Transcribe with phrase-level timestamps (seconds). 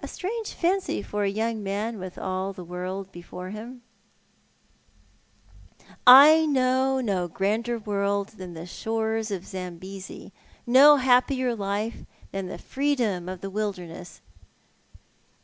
[0.00, 3.82] "A strange fancy for a young man with all the world before him"
[5.78, 10.32] 56 Thou art the Man." I know no grander world than the shores of Zambesi,
[10.66, 14.22] no happier life than the freedom of the wilderness."